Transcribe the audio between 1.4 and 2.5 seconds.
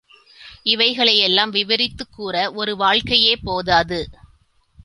விவரித்துக் கூற